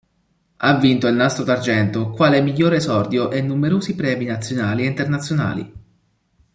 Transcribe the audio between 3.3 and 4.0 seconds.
numerosi